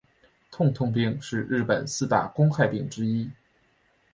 [0.49, 3.29] 痛痛病是日本四大公害病之一。